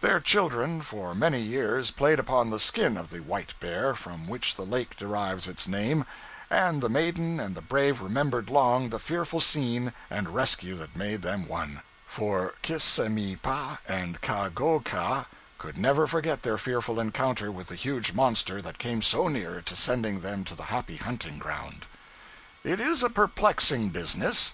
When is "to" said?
20.44-20.54